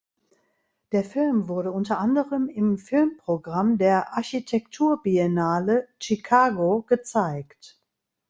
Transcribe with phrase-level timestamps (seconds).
[0.93, 7.79] Der Film wurde unter anderem im Filmprogramm der "Architekturbiennale Chicago" gezeigt.